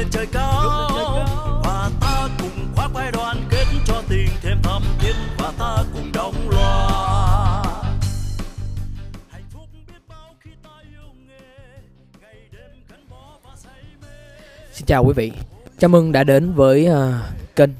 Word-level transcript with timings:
lên 0.00 0.08
trời 0.10 0.26
cao. 0.32 0.88
Và 1.64 1.90
ta 2.00 2.28
cùng 2.38 2.72
khoác 2.74 2.90
vai 2.92 3.12
đoàn 3.12 3.36
kết 3.50 3.64
cho 3.86 4.02
tình 4.08 4.28
thêm 4.42 4.62
thắm 4.62 4.82
thiết. 5.00 5.12
Và 5.38 5.52
ta 5.58 5.84
cùng 5.94 6.12
đóng 6.12 6.48
loa. 6.50 7.64
Xin 14.72 14.86
chào 14.86 15.04
quý 15.04 15.12
vị, 15.12 15.32
chào 15.78 15.88
mừng 15.88 16.12
đã 16.12 16.24
đến 16.24 16.52
với 16.52 16.88
uh, 16.90 16.96
kênh 17.56 17.70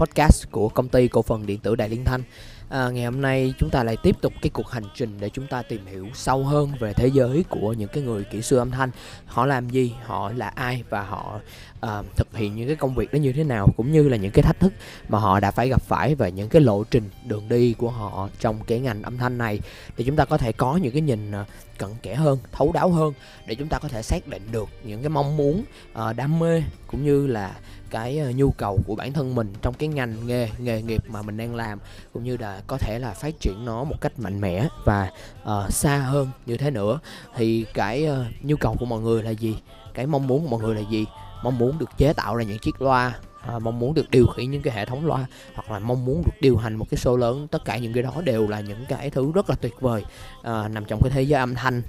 podcast 0.00 0.50
của 0.50 0.68
công 0.68 0.88
ty 0.88 1.08
cổ 1.08 1.22
phần 1.22 1.46
điện 1.46 1.58
tử 1.58 1.76
Đại 1.76 1.88
Liên 1.88 2.04
Thanh. 2.04 2.22
À, 2.68 2.90
ngày 2.90 3.04
hôm 3.04 3.20
nay 3.20 3.54
chúng 3.58 3.70
ta 3.70 3.82
lại 3.82 3.96
tiếp 4.02 4.16
tục 4.20 4.32
cái 4.42 4.50
cuộc 4.50 4.70
hành 4.70 4.82
trình 4.94 5.16
để 5.20 5.30
chúng 5.30 5.46
ta 5.46 5.62
tìm 5.62 5.86
hiểu 5.86 6.06
sâu 6.14 6.44
hơn 6.44 6.72
về 6.80 6.92
thế 6.92 7.06
giới 7.06 7.44
của 7.48 7.72
những 7.72 7.88
cái 7.92 8.02
người 8.02 8.24
kỹ 8.24 8.42
sư 8.42 8.56
âm 8.56 8.70
thanh. 8.70 8.90
Họ 9.26 9.46
làm 9.46 9.70
gì, 9.70 9.92
họ 10.04 10.32
là 10.32 10.48
ai 10.48 10.82
và 10.90 11.02
họ 11.02 11.40
uh, 11.86 12.16
thực 12.16 12.36
hiện 12.36 12.56
những 12.56 12.66
cái 12.66 12.76
công 12.76 12.94
việc 12.94 13.12
đó 13.12 13.16
như 13.16 13.32
thế 13.32 13.44
nào 13.44 13.68
cũng 13.76 13.92
như 13.92 14.08
là 14.08 14.16
những 14.16 14.30
cái 14.30 14.42
thách 14.42 14.60
thức 14.60 14.72
mà 15.08 15.18
họ 15.18 15.40
đã 15.40 15.50
phải 15.50 15.68
gặp 15.68 15.82
phải 15.82 16.14
và 16.14 16.28
những 16.28 16.48
cái 16.48 16.62
lộ 16.62 16.84
trình 16.84 17.10
đường 17.26 17.48
đi 17.48 17.72
của 17.72 17.90
họ 17.90 18.28
trong 18.40 18.64
cái 18.66 18.80
ngành 18.80 19.02
âm 19.02 19.18
thanh 19.18 19.38
này 19.38 19.60
để 19.96 20.04
chúng 20.04 20.16
ta 20.16 20.24
có 20.24 20.38
thể 20.38 20.52
có 20.52 20.76
những 20.76 20.92
cái 20.92 21.02
nhìn 21.02 21.30
uh, 21.30 21.46
cận 21.78 21.90
kẽ 22.02 22.14
hơn, 22.14 22.38
thấu 22.52 22.72
đáo 22.72 22.90
hơn 22.90 23.12
để 23.46 23.54
chúng 23.54 23.68
ta 23.68 23.78
có 23.78 23.88
thể 23.88 24.02
xác 24.02 24.28
định 24.28 24.42
được 24.52 24.68
những 24.84 25.02
cái 25.02 25.08
mong 25.08 25.36
muốn, 25.36 25.64
uh, 25.92 26.16
đam 26.16 26.38
mê 26.38 26.62
cũng 26.86 27.04
như 27.04 27.26
là 27.26 27.54
cái 27.90 28.18
ờ, 28.18 28.30
nhu 28.30 28.50
cầu 28.50 28.80
của 28.86 28.94
bản 28.94 29.12
thân 29.12 29.34
mình 29.34 29.52
trong 29.62 29.74
cái 29.74 29.88
ngành 29.88 30.26
nghề 30.26 30.48
nghề 30.58 30.82
nghiệp 30.82 31.04
mà 31.08 31.22
mình 31.22 31.36
đang 31.36 31.54
làm 31.54 31.78
cũng 32.12 32.24
như 32.24 32.36
là 32.36 32.62
có 32.66 32.78
thể 32.78 32.98
là 32.98 33.10
phát 33.10 33.40
triển 33.40 33.64
nó 33.64 33.84
một 33.84 34.00
cách 34.00 34.12
mạnh 34.18 34.40
mẽ 34.40 34.68
và 34.84 35.10
uh, 35.42 35.72
xa 35.72 35.98
hơn 35.98 36.28
như 36.46 36.56
thế 36.56 36.70
nữa. 36.70 36.98
Thì 37.36 37.66
cái 37.74 38.08
uh, 38.10 38.44
nhu 38.44 38.56
cầu 38.56 38.76
của 38.80 38.86
mọi 38.86 39.00
người 39.00 39.22
là 39.22 39.30
gì? 39.30 39.56
Cái 39.94 40.06
mong 40.06 40.26
muốn 40.26 40.42
của 40.42 40.48
mọi 40.48 40.60
người 40.60 40.74
là 40.74 40.80
gì? 40.90 41.06
Mong 41.42 41.58
muốn 41.58 41.78
được 41.78 41.90
chế 41.96 42.12
tạo 42.12 42.36
ra 42.36 42.44
những 42.44 42.58
chiếc 42.58 42.82
loa 42.82 43.14
à, 43.40 43.58
mong 43.58 43.78
muốn 43.78 43.94
được 43.94 44.10
điều 44.10 44.26
khiển 44.26 44.50
những 44.50 44.62
cái 44.62 44.74
hệ 44.74 44.84
thống 44.84 45.06
loa 45.06 45.26
hoặc 45.54 45.70
là 45.70 45.78
mong 45.78 46.04
muốn 46.04 46.22
được 46.26 46.32
điều 46.40 46.56
hành 46.56 46.76
một 46.76 46.86
cái 46.90 46.98
show 46.98 47.16
lớn. 47.16 47.48
Tất 47.50 47.64
cả 47.64 47.78
những 47.78 47.92
cái 47.92 48.02
đó 48.02 48.12
đều 48.24 48.48
là 48.48 48.60
những 48.60 48.84
cái 48.88 49.10
thứ 49.10 49.32
rất 49.32 49.50
là 49.50 49.56
tuyệt 49.60 49.80
vời 49.80 50.04
à, 50.42 50.68
nằm 50.68 50.84
trong 50.84 51.00
cái 51.02 51.10
thế 51.10 51.22
giới 51.22 51.40
âm 51.40 51.54
thanh 51.54 51.82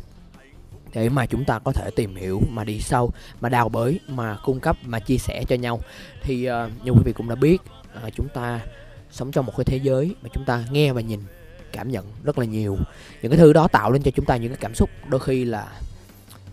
để 0.94 1.10
mà 1.10 1.26
chúng 1.26 1.46
ta 1.46 1.60
có 1.60 1.72
thể 1.72 1.90
tìm 1.96 2.16
hiểu 2.16 2.42
mà 2.50 2.64
đi 2.64 2.80
sâu 2.80 3.12
mà 3.42 3.50
đào 3.50 3.70
bới 3.70 4.00
mà 4.08 4.38
cung 4.44 4.60
cấp 4.60 4.78
mà 4.86 5.00
chia 5.00 5.18
sẻ 5.18 5.44
cho 5.48 5.56
nhau. 5.56 5.80
Thì 6.22 6.50
uh, 6.50 6.54
như 6.84 6.92
quý 6.92 7.02
vị 7.06 7.14
cũng 7.14 7.30
đã 7.30 7.36
biết 7.36 7.62
uh, 8.08 8.14
chúng 8.16 8.28
ta 8.30 8.60
sống 9.12 9.32
trong 9.32 9.46
một 9.46 9.54
cái 9.58 9.66
thế 9.66 9.78
giới 9.78 10.16
mà 10.22 10.30
chúng 10.34 10.46
ta 10.46 10.64
nghe 10.72 10.94
và 10.94 11.02
nhìn 11.02 11.20
cảm 11.72 11.92
nhận 11.92 12.06
rất 12.24 12.40
là 12.40 12.46
nhiều. 12.46 12.78
Những 13.22 13.32
cái 13.32 13.40
thứ 13.40 13.54
đó 13.54 13.68
tạo 13.68 13.92
lên 13.92 14.04
cho 14.04 14.12
chúng 14.12 14.26
ta 14.26 14.38
những 14.38 14.50
cái 14.50 14.58
cảm 14.62 14.76
xúc 14.76 14.90
đôi 15.08 15.20
khi 15.20 15.46
là 15.46 15.68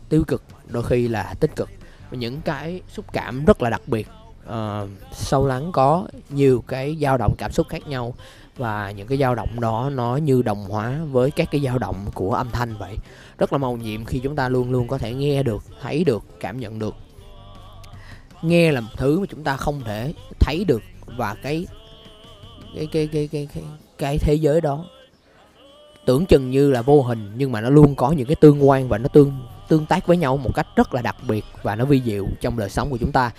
tiêu 0.09 0.25
cực 0.25 0.43
đôi 0.69 0.83
khi 0.83 1.09
là 1.09 1.35
tích 1.41 1.57
cực. 1.57 1.69
Và 2.11 2.17
những 2.19 2.41
cái 2.41 2.81
xúc 2.89 3.05
cảm 3.13 3.45
rất 3.45 3.63
là 3.63 3.71
đặc 3.71 3.83
biệt 3.87 4.09
uh, 4.49 4.89
sâu 5.13 5.47
lắng 5.47 5.73
có 5.73 6.09
nhiều 6.31 6.65
cái 6.69 6.97
dao 7.01 7.19
động 7.19 7.35
cảm 7.39 7.53
xúc 7.53 7.67
khác 7.69 7.87
nhau 7.87 8.15
và 8.59 8.91
những 8.91 9.07
cái 9.07 9.19
dao 9.19 9.35
động 9.35 9.61
đó 9.61 9.91
nó 9.95 10.17
như 10.17 10.43
đồng 10.43 10.65
hóa 10.65 10.99
với 11.11 11.31
các 11.31 11.49
cái 11.51 11.61
dao 11.61 11.79
động 11.79 12.07
của 12.15 12.35
âm 12.35 12.51
thanh 12.53 12.77
vậy. 12.79 12.97
Rất 13.39 13.53
là 13.53 13.59
màu 13.59 13.77
nhiệm 13.77 14.05
khi 14.05 14.19
chúng 14.19 14.37
ta 14.37 14.49
luôn 14.49 14.71
luôn 14.71 14.89
có 14.89 14.99
thể 14.99 15.15
nghe 15.15 15.43
được 15.43 15.65
thấy 15.83 16.05
được 16.05 16.23
cảm 16.41 16.61
nhận 16.61 16.79
được. 16.79 16.95
Nghe 18.43 18.73
là 18.73 18.81
một 18.81 18.91
thứ 18.97 19.21
mà 19.21 19.27
chúng 19.31 19.45
ta 19.45 19.57
không 19.57 19.81
thể 19.85 20.15
thấy 20.41 20.65
được 20.65 20.83
và 21.17 21.35
cái 21.43 21.67
cái 22.77 22.87
cái 22.93 23.07
cái 23.07 23.29
cái 23.33 23.49
cái, 23.55 23.65
cái 23.99 24.19
thế 24.19 24.35
giới 24.35 24.61
đó 24.61 24.85
tưởng 26.07 26.27
chừng 26.27 26.51
như 26.51 26.71
là 26.71 26.83
vô 26.83 27.03
hình 27.03 27.33
nhưng 27.37 27.53
mà 27.53 27.61
nó 27.61 27.71
luôn 27.71 27.95
có 27.95 28.13
những 28.13 28.27
cái 28.27 28.37
tương 28.37 28.69
quan 28.69 28.89
và 28.89 28.99
nó 28.99 29.09
tương 29.09 29.33
tương 29.69 29.87
tác 29.87 30.07
với 30.07 30.17
nhau 30.17 30.37
một 30.37 30.51
cách 30.55 30.67
rất 30.77 30.95
là 30.95 31.03
đặc 31.03 31.17
biệt 31.29 31.45
và 31.63 31.75
nó 31.75 31.85
vi 31.85 32.03
diệu 32.05 32.27
trong 32.41 32.59
đời 32.59 32.71
sống 32.71 32.91
của 32.91 32.99
chúng 32.99 33.13
ta. 33.13 33.31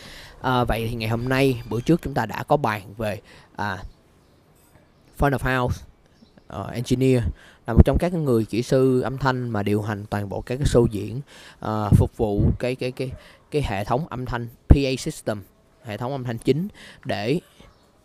À, 0.42 0.64
vậy 0.64 0.88
thì 0.89 0.95
ngày 0.95 1.10
hôm 1.10 1.30
nay 1.30 1.61
bữa 1.70 1.82
trước 1.82 2.02
chúng 2.04 2.14
ta 2.14 2.26
đã 2.26 2.43
có 2.43 2.58
bàn 2.58 2.82
về 2.98 3.20
à, 3.55 3.77
front 5.19 5.37
of 5.37 5.61
house 5.61 5.83
uh, 6.59 6.73
engineer 6.73 7.23
là 7.67 7.73
một 7.73 7.85
trong 7.85 7.97
các 7.99 8.13
người 8.13 8.45
kỹ 8.45 8.61
sư 8.61 9.02
âm 9.02 9.17
thanh 9.17 9.49
mà 9.49 9.63
điều 9.63 9.81
hành 9.81 10.05
toàn 10.05 10.30
bộ 10.30 10.41
các 10.41 10.55
cái 10.55 10.67
show 10.67 10.87
diễn 10.91 11.21
uh, 11.65 11.97
phục 11.97 12.17
vụ 12.17 12.41
cái 12.59 12.75
cái 12.75 12.91
cái 12.91 13.11
cái 13.52 13.61
hệ 13.61 13.83
thống 13.83 14.07
âm 14.07 14.25
thanh 14.25 14.47
PA 14.69 14.89
system 14.97 15.41
hệ 15.83 15.97
thống 15.97 16.11
âm 16.11 16.23
thanh 16.23 16.37
chính 16.37 16.67
để 17.05 17.39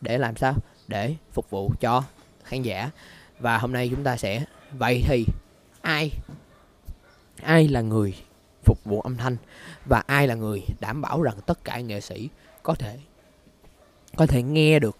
để 0.04 0.18
làm 0.18 0.36
sao? 0.36 0.54
Để 0.88 1.14
phục 1.32 1.50
vụ 1.50 1.72
cho 1.80 2.02
khán 2.44 2.62
giả. 2.62 2.90
Và 3.38 3.58
hôm 3.58 3.72
nay 3.72 3.88
chúng 3.88 4.04
ta 4.04 4.16
sẽ 4.16 4.44
vậy 4.78 5.04
thì 5.06 5.26
ai 5.82 6.10
ai 7.42 7.68
là 7.68 7.80
người 7.80 8.14
phục 8.64 8.84
vụ 8.84 9.00
âm 9.00 9.16
thanh 9.16 9.36
và 9.84 10.02
ai 10.06 10.28
là 10.28 10.34
người 10.34 10.62
đảm 10.80 11.02
bảo 11.02 11.22
rằng 11.22 11.34
tất 11.46 11.64
cả 11.64 11.80
nghệ 11.80 12.00
sĩ 12.00 12.28
có 12.62 12.74
thể 12.74 12.98
có 14.16 14.26
thể 14.26 14.42
nghe 14.42 14.78
được 14.78 14.96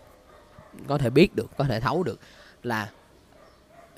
có 0.86 0.98
thể 0.98 1.10
biết 1.10 1.36
được 1.36 1.50
có 1.56 1.64
thể 1.64 1.80
thấu 1.80 2.02
được 2.02 2.20
là 2.62 2.90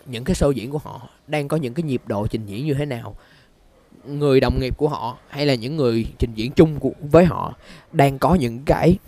những 0.06 0.24
cái 0.24 0.34
show 0.34 0.52
diễn 0.52 0.70
của 0.70 0.78
họ 0.78 1.08
đang 1.26 1.48
có 1.48 1.56
những 1.56 1.74
cái 1.74 1.82
nhịp 1.82 2.02
độ 2.06 2.26
trình 2.26 2.46
diễn 2.46 2.66
như 2.66 2.74
thế 2.74 2.84
nào 2.84 3.16
người 4.06 4.40
đồng 4.40 4.60
nghiệp 4.60 4.76
của 4.76 4.88
họ 4.88 5.16
hay 5.28 5.46
là 5.46 5.54
những 5.54 5.76
người 5.76 6.06
trình 6.18 6.30
diễn 6.34 6.52
chung 6.52 6.80
của, 6.80 6.92
với 7.00 7.24
họ 7.24 7.54
đang 7.92 8.18
có 8.18 8.34
những 8.34 8.62
cái 8.64 8.98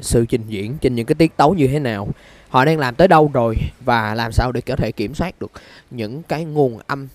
sự 0.00 0.26
trình 0.28 0.42
diễn 0.46 0.78
trên 0.78 0.94
những 0.94 1.06
cái 1.06 1.14
tiết 1.14 1.36
tấu 1.36 1.54
như 1.54 1.66
thế 1.66 1.78
nào 1.78 2.08
họ 2.48 2.64
đang 2.64 2.78
làm 2.78 2.94
tới 2.94 3.08
đâu 3.08 3.30
rồi 3.34 3.56
và 3.84 4.14
làm 4.14 4.32
sao 4.32 4.52
để 4.52 4.60
có 4.60 4.76
thể 4.76 4.92
kiểm 4.92 5.14
soát 5.14 5.40
được 5.40 5.50
những 5.90 6.22
cái 6.22 6.44
nguồn 6.44 6.78
âm 6.86 7.08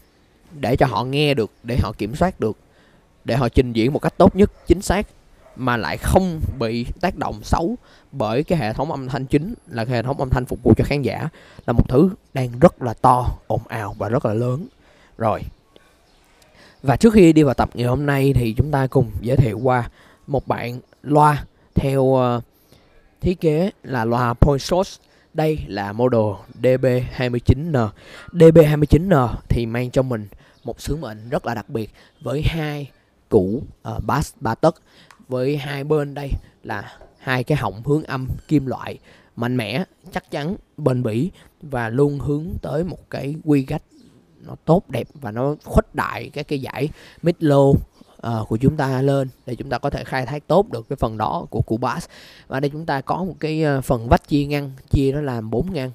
để 0.60 0.76
cho 0.76 0.86
họ 0.86 1.04
nghe 1.04 1.34
được 1.34 1.52
để 1.64 1.78
họ 1.82 1.92
kiểm 1.98 2.16
soát 2.16 2.40
được 2.40 2.58
để 3.26 3.36
họ 3.36 3.50
trình 3.50 3.74
diễn 3.74 3.94
một 3.94 4.00
cách 4.00 4.14
tốt 4.18 4.36
nhất 4.36 4.52
chính 4.68 4.82
xác 4.82 5.08
mà 5.56 5.78
lại 5.78 5.98
không 5.98 6.40
bị 6.60 6.86
tác 7.02 7.18
động 7.18 7.40
xấu 7.44 7.76
bởi 8.12 8.44
cái 8.44 8.60
hệ 8.60 8.74
thống 8.74 8.92
âm 8.92 9.08
thanh 9.08 9.26
chính 9.26 9.54
là 9.68 9.86
cái 9.86 9.96
hệ 9.96 10.04
thống 10.04 10.20
âm 10.20 10.30
thanh 10.30 10.46
phục 10.46 10.64
vụ 10.64 10.74
cho 10.78 10.84
khán 10.84 11.02
giả 11.02 11.30
là 11.66 11.74
một 11.74 11.90
thứ 11.90 12.10
đang 12.34 12.60
rất 12.60 12.82
là 12.82 12.94
to 12.94 13.28
ồn 13.48 13.62
ào 13.68 13.96
và 13.98 14.10
rất 14.10 14.26
là 14.26 14.34
lớn. 14.34 14.68
Rồi 15.18 15.42
và 16.84 16.96
trước 16.96 17.14
khi 17.14 17.34
đi 17.34 17.44
vào 17.44 17.54
tập 17.54 17.70
ngày 17.74 17.88
hôm 17.88 18.06
nay 18.06 18.34
thì 18.36 18.54
chúng 18.58 18.72
ta 18.72 18.88
cùng 18.88 19.12
giới 19.22 19.38
thiệu 19.38 19.60
qua 19.60 19.90
một 20.28 20.48
bạn 20.48 20.80
loa 21.04 21.44
theo 21.76 22.02
uh, 22.02 22.44
thiết 23.22 23.42
kế 23.42 23.72
là 23.84 24.06
loa 24.06 24.34
Point 24.34 24.62
Source. 24.62 24.92
Đây 25.34 25.60
là 25.68 25.94
model 25.94 26.36
DB29N 26.62 27.90
DB29N 28.32 29.28
thì 29.50 29.66
mang 29.66 29.92
cho 29.92 30.02
mình 30.02 30.28
một 30.64 30.82
sứ 30.82 30.96
mệnh 30.96 31.30
rất 31.30 31.46
là 31.46 31.54
đặc 31.54 31.70
biệt 31.70 31.92
với 32.22 32.42
hai 32.42 32.90
củ 33.30 33.64
ờ, 33.82 33.96
uh, 33.98 34.04
bass 34.04 34.34
ba 34.40 34.56
tấc 34.56 34.76
với 35.32 35.58
hai 35.58 35.84
bên 35.84 36.14
đây 36.14 36.32
là 36.64 36.98
hai 37.18 37.44
cái 37.44 37.58
họng 37.58 37.84
hướng 37.84 38.04
âm 38.04 38.28
kim 38.48 38.66
loại 38.66 39.00
mạnh 39.36 39.58
mẽ 39.58 39.84
chắc 40.12 40.32
chắn 40.32 40.56
bền 40.78 41.04
bỉ 41.04 41.32
và 41.62 41.90
luôn 41.90 42.20
hướng 42.20 42.46
tới 42.62 42.84
một 42.84 43.10
cái 43.10 43.36
quy 43.44 43.64
cách 43.64 43.82
nó 44.46 44.56
tốt 44.66 44.90
đẹp 44.90 45.08
và 45.14 45.32
nó 45.32 45.56
khuếch 45.64 45.96
đại 45.96 46.30
các 46.34 46.48
cái 46.48 46.60
giải 46.60 46.90
mid 47.22 47.36
low 47.40 47.70
uh, 47.70 47.80
ờ, 48.18 48.46
của 48.50 48.58
chúng 48.58 48.78
ta 48.78 49.02
lên 49.02 49.30
để 49.46 49.56
chúng 49.56 49.70
ta 49.70 49.78
có 49.78 49.90
thể 49.90 50.04
khai 50.04 50.26
thác 50.26 50.48
tốt 50.48 50.72
được 50.72 50.90
cái 50.90 50.96
phần 50.96 51.18
đó 51.18 51.46
của 51.50 51.62
cụ 51.62 51.78
bass 51.78 52.10
và 52.48 52.60
đây 52.60 52.70
chúng 52.70 52.86
ta 52.86 53.02
có 53.02 53.24
một 53.24 53.36
cái 53.40 53.64
ờ, 53.64 53.82
phần 53.82 54.08
vách 54.10 54.28
chia 54.28 54.46
ngăn 54.46 54.72
chia 54.90 55.12
nó 55.12 55.22
làm 55.22 55.50
bốn 55.50 55.74
ngăn. 55.74 55.92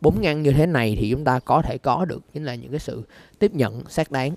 Bốn 0.00 0.20
ngăn 0.20 0.42
như 0.42 0.52
thế 0.52 0.66
này 0.66 0.96
thì 1.00 1.10
chúng 1.10 1.24
ta 1.24 1.38
có 1.38 1.62
thể 1.62 1.78
có 1.78 2.04
được 2.04 2.22
chính 2.32 2.44
là 2.44 2.54
những 2.54 2.70
cái 2.70 2.80
sự 2.80 3.02
tiếp 3.38 3.54
nhận 3.54 3.82
xác 3.88 4.10
đáng 4.10 4.34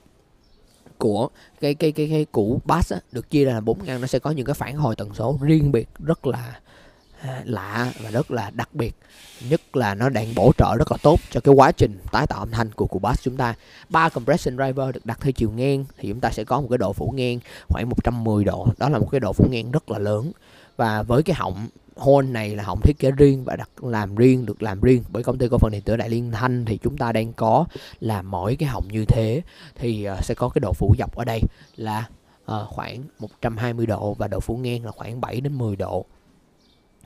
của 0.98 1.30
cái 1.62 1.74
cái 1.74 1.92
cái 1.92 2.08
cái 2.10 2.26
củ 2.32 2.62
bass 2.66 2.94
á, 2.94 3.00
được 3.12 3.30
chia 3.30 3.46
ra 3.46 3.54
là 3.54 3.62
bốn 3.62 3.84
ngăn 3.84 4.02
nó 4.02 4.08
sẽ 4.08 4.20
có 4.20 4.32
những 4.32 4.46
cái 4.46 4.54
phản 4.54 4.76
hồi 4.76 4.96
tần 4.96 5.14
số 5.14 5.38
riêng 5.42 5.72
biệt 5.72 5.90
rất 6.00 6.28
là 6.28 6.60
à, 7.22 7.42
lạ 7.46 7.92
và 8.04 8.12
rất 8.12 8.32
là 8.32 8.50
đặc 8.50 8.70
biệt. 8.74 8.96
Nhất 9.50 9.76
là 9.76 9.96
nó 9.96 10.10
đang 10.10 10.36
bổ 10.36 10.52
trợ 10.58 10.76
rất 10.78 10.92
là 10.92 10.98
tốt 11.04 11.20
cho 11.32 11.40
cái 11.40 11.54
quá 11.54 11.72
trình 11.72 12.00
tái 12.12 12.28
tạo 12.28 12.40
âm 12.40 12.52
thanh 12.52 12.72
của 12.72 12.86
cụ 12.86 13.00
bass 13.00 13.24
chúng 13.24 13.38
ta. 13.38 13.54
Ba 13.90 14.10
compression 14.10 14.56
driver 14.56 14.94
được 14.94 15.06
đặt 15.06 15.20
theo 15.22 15.32
chiều 15.32 15.52
ngang 15.52 15.86
thì 15.98 16.10
chúng 16.10 16.20
ta 16.20 16.32
sẽ 16.32 16.44
có 16.44 16.62
một 16.62 16.68
cái 16.70 16.78
độ 16.78 16.94
phủ 16.94 17.14
ngang 17.16 17.40
khoảng 17.68 17.90
110 17.90 18.44
độ. 18.44 18.68
Đó 18.78 18.90
là 18.90 19.00
một 19.00 19.08
cái 19.12 19.20
độ 19.20 19.34
phủ 19.34 19.46
ngang 19.50 19.72
rất 19.72 19.92
là 19.92 20.00
lớn. 20.00 20.32
Và 20.78 21.04
với 21.04 21.24
cái 21.24 21.36
họng 21.36 21.68
hôn 21.96 22.34
này 22.34 22.56
là 22.56 22.64
họng 22.64 22.82
thiết 22.82 23.00
kế 23.00 23.12
riêng 23.12 23.44
và 23.44 23.56
đặt 23.56 23.84
làm 23.84 24.16
riêng 24.16 24.46
được 24.46 24.64
làm 24.64 24.82
riêng 24.82 25.04
bởi 25.10 25.24
công 25.24 25.38
ty 25.38 25.48
cổ 25.48 25.58
phần 25.58 25.72
điện 25.72 25.82
tử 25.82 25.98
Đại 25.98 26.10
Liên 26.10 26.32
Thanh 26.32 26.66
thì 26.66 26.78
chúng 26.84 26.98
ta 26.98 27.12
đang 27.12 27.34
có 27.34 27.66
là 28.00 28.22
mỗi 28.22 28.56
cái 28.56 28.70
họng 28.70 28.88
như 28.88 29.06
thế 29.06 29.42
thì 29.76 30.10
uh, 30.10 30.24
sẽ 30.24 30.34
có 30.34 30.50
cái 30.50 30.60
độ 30.60 30.74
phủ 30.74 30.96
dọc 31.00 31.16
ở 31.16 31.26
đây 31.26 31.42
là 31.76 32.10
uh, 32.52 32.68
khoảng 32.68 33.04
120 33.20 33.86
độ 33.86 34.14
và 34.14 34.28
độ 34.28 34.40
phủ 34.40 34.58
ngang 34.58 34.86
là 34.86 34.92
khoảng 34.92 35.22
7 35.22 35.42
đến 35.42 35.58
10 35.58 35.76
độ. 35.76 36.06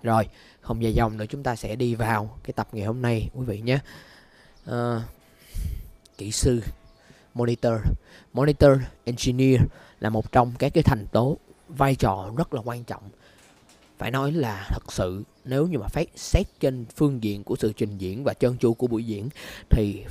Rồi, 0.03 0.27
không 0.61 0.83
dài 0.83 0.93
dòng 0.93 1.17
nữa 1.17 1.25
chúng 1.29 1.43
ta 1.43 1.55
sẽ 1.55 1.75
đi 1.75 1.95
vào 1.95 2.37
cái 2.43 2.53
tập 2.53 2.67
ngày 2.71 2.85
hôm 2.85 3.01
nay 3.01 3.29
quý 3.33 3.45
vị 3.45 3.61
nhé. 3.61 3.79
Uh, 4.69 5.01
kỹ 6.17 6.31
sư 6.31 6.61
monitor 7.33 7.73
monitor 8.33 8.71
engineer 9.03 9.61
là 9.99 10.09
một 10.09 10.31
trong 10.31 10.53
các 10.59 10.73
cái 10.73 10.83
thành 10.83 11.07
tố 11.11 11.37
vai 11.67 11.95
trò 11.95 12.31
rất 12.37 12.53
là 12.53 12.61
quan 12.65 12.83
trọng 12.83 13.03
phải 13.99 14.11
nói 14.11 14.31
là 14.31 14.67
thật 14.69 14.91
sự, 14.93 15.23
nếu 15.45 15.67
như 15.67 15.79
mà 15.79 15.87
phát 15.87 16.09
xét 16.15 16.47
trên 16.59 16.85
phương 16.95 17.23
diện 17.23 17.43
của 17.43 17.55
sự 17.59 17.73
trình 17.77 17.97
diễn 17.97 18.23
và 18.23 18.33
chân 18.33 18.57
chu 18.57 18.73
của 18.73 18.87
buổi 18.87 19.03
diễn, 19.03 19.29
thì 19.69 20.03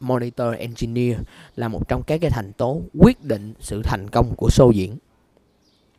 monitor 0.00 0.54
engineer 0.58 1.18
là 1.56 1.68
một 1.68 1.88
trong 1.88 2.02
các 2.06 2.20
cái 2.20 2.30
thành 2.30 2.52
tố 2.52 2.82
quyết 2.98 3.24
định 3.24 3.54
sự 3.60 3.82
thành 3.84 4.10
công 4.10 4.34
của 4.36 4.48
show 4.48 4.70
diễn. 4.70 4.96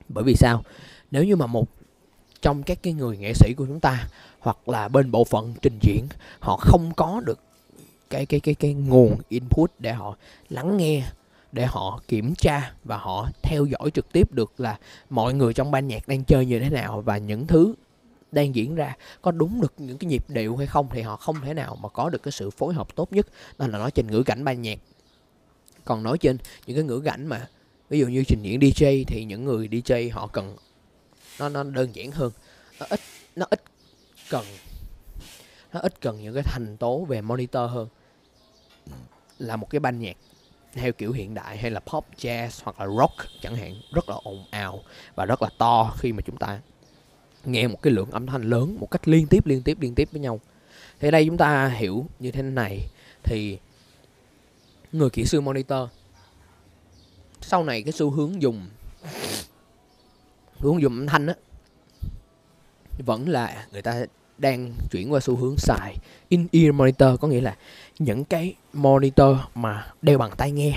Bởi 0.10 0.24
vì 0.24 0.36
sao? 0.36 0.64
Nếu 1.12 1.24
như 1.24 1.36
mà 1.36 1.48
một 1.48 1.70
trong 2.42 2.64
các 2.64 2.84
cái 2.84 2.94
người 2.94 3.18
nghệ 3.18 3.34
sĩ 3.34 3.54
của 3.54 3.66
chúng 3.66 3.80
ta 3.80 4.08
hoặc 4.40 4.70
là 4.70 4.88
bên 4.88 5.12
bộ 5.12 5.24
phận 5.24 5.54
trình 5.62 5.80
diễn, 5.82 6.08
họ 6.40 6.58
không 6.58 6.92
có 6.96 7.22
được 7.26 7.40
cái 8.10 8.26
cái 8.26 8.40
cái 8.40 8.56
cái 8.56 8.74
nguồn 8.74 9.18
input 9.30 9.72
để 9.80 9.94
họ 9.94 10.18
lắng 10.50 10.78
nghe 10.78 11.04
để 11.52 11.66
họ 11.66 12.02
kiểm 12.08 12.36
tra 12.36 12.74
và 12.84 12.98
họ 12.98 13.30
theo 13.44 13.66
dõi 13.66 13.92
trực 13.92 14.12
tiếp 14.14 14.34
được 14.34 14.60
là 14.60 14.78
mọi 15.10 15.34
người 15.34 15.54
trong 15.54 15.72
ban 15.72 15.88
nhạc 15.88 16.08
đang 16.08 16.24
chơi 16.24 16.46
như 16.46 16.60
thế 16.60 16.70
nào 16.70 17.02
và 17.02 17.18
những 17.18 17.48
thứ 17.48 17.76
đang 18.32 18.56
diễn 18.56 18.76
ra 18.76 18.96
có 19.22 19.32
đúng 19.32 19.62
được 19.62 19.74
những 19.78 19.98
cái 19.98 20.08
nhịp 20.08 20.30
điệu 20.30 20.58
hay 20.58 20.68
không 20.68 20.88
thì 20.92 21.02
họ 21.02 21.16
không 21.16 21.42
thể 21.42 21.54
nào 21.54 21.76
mà 21.76 21.90
có 21.90 22.10
được 22.10 22.24
cái 22.24 22.32
sự 22.32 22.50
phối 22.50 22.74
hợp 22.74 22.96
tốt 22.96 23.14
nhất. 23.14 23.28
Đó 23.58 23.68
là 23.68 23.78
nói 23.78 23.92
trên 23.92 24.08
ngữ 24.08 24.24
cảnh 24.24 24.44
ban 24.44 24.62
nhạc. 24.62 24.80
Còn 25.86 26.04
nói 26.04 26.18
trên 26.18 26.38
những 26.66 26.78
cái 26.78 26.84
ngữ 26.84 27.02
cảnh 27.06 27.28
mà 27.28 27.48
ví 27.90 28.00
dụ 28.00 28.08
như 28.08 28.24
trình 28.28 28.42
diễn 28.42 28.60
DJ 28.60 29.04
thì 29.08 29.26
những 29.26 29.46
người 29.46 29.68
DJ 29.68 30.14
họ 30.14 30.28
cần 30.28 30.56
nó 31.40 31.50
nó 31.50 31.64
đơn 31.64 31.96
giản 31.96 32.12
hơn. 32.12 32.32
Nó 32.80 32.86
ít 32.90 33.00
nó 33.36 33.46
ít 33.50 33.64
cần, 34.30 34.46
nó 35.74 35.80
ít 35.80 36.02
cần 36.02 36.22
những 36.22 36.34
cái 36.34 36.44
thành 36.44 36.78
tố 36.78 37.06
về 37.06 37.22
monitor 37.22 37.72
hơn. 37.72 37.88
Là 39.40 39.56
một 39.56 39.70
cái 39.70 39.80
ban 39.80 40.00
nhạc 40.00 40.18
theo 40.74 40.92
kiểu 40.92 41.12
hiện 41.12 41.34
đại 41.34 41.58
hay 41.58 41.72
là 41.72 41.80
pop, 41.80 42.06
jazz 42.18 42.62
hoặc 42.64 42.80
là 42.80 42.88
rock 42.98 43.14
chẳng 43.42 43.56
hạn, 43.56 43.82
rất 43.92 44.10
là 44.10 44.16
ồn 44.24 44.46
ào 44.52 44.84
và 45.16 45.26
rất 45.26 45.42
là 45.42 45.50
to 45.58 45.94
khi 45.98 46.14
mà 46.14 46.22
chúng 46.22 46.38
ta 46.38 46.60
nghe 47.46 47.68
một 47.68 47.82
cái 47.82 47.94
lượng 47.94 48.12
âm 48.12 48.28
thanh 48.28 48.42
lớn 48.42 48.78
một 48.80 48.92
cách 48.92 49.08
liên 49.08 49.28
tiếp 49.28 49.46
liên 49.46 49.64
tiếp 49.64 49.78
liên 49.82 49.96
tiếp 49.96 50.10
với 50.12 50.22
nhau. 50.22 50.40
Thì 51.00 51.12
đây 51.12 51.26
chúng 51.26 51.38
ta 51.38 51.68
hiểu 51.68 52.06
như 52.20 52.32
thế 52.32 52.42
này, 52.42 52.88
thì 53.24 53.60
người 54.92 55.10
kỹ 55.10 55.26
sư 55.26 55.42
monitor, 55.42 55.90
sau 57.42 57.64
này 57.64 57.84
cái 57.84 57.92
xu 57.92 58.10
hướng 58.10 58.42
dùng, 58.42 58.70
xu 60.60 60.72
hướng 60.72 60.82
dùng 60.82 60.94
âm 60.94 61.08
thanh 61.08 61.28
á, 61.28 61.34
vẫn 63.06 63.30
là 63.30 63.68
người 63.72 63.82
ta 63.82 64.06
đang 64.42 64.74
chuyển 64.92 65.14
qua 65.14 65.20
xu 65.20 65.36
hướng 65.36 65.58
xài 65.58 65.98
in 66.30 66.48
ear 66.52 66.74
monitor, 66.74 67.20
có 67.20 67.28
nghĩa 67.28 67.42
là 67.42 67.56
những 68.00 68.24
cái 68.24 68.54
monitor 68.74 69.38
mà 69.56 69.88
đeo 70.02 70.18
bằng 70.18 70.32
tai 70.38 70.52
nghe. 70.52 70.74